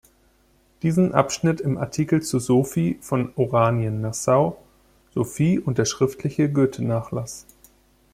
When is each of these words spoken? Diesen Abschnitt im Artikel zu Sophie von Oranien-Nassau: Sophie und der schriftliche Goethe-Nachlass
Diesen 0.81 1.13
Abschnitt 1.13 1.61
im 1.61 1.77
Artikel 1.77 2.23
zu 2.23 2.39
Sophie 2.39 2.97
von 3.01 3.33
Oranien-Nassau: 3.35 4.57
Sophie 5.13 5.59
und 5.59 5.77
der 5.77 5.85
schriftliche 5.85 6.49
Goethe-Nachlass 6.51 7.45